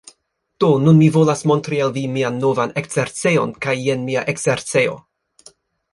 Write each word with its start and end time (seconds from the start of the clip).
Do, 0.63 0.69
nun 0.85 0.95
mi 1.01 1.09
volas 1.17 1.43
montri 1.51 1.81
al 1.87 1.93
vi 1.99 2.05
mian 2.15 2.41
novan 2.45 2.73
ekzercejon 2.83 3.53
kaj 3.67 3.77
jen 3.85 4.09
mia 4.11 4.25
ekzercejo... 4.35 5.01